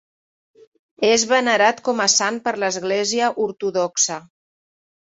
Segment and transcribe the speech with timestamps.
[1.09, 4.23] És venerat com a sant per l'Església ortodoxa.